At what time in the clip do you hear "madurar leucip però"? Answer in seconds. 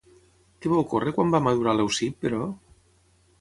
1.49-2.49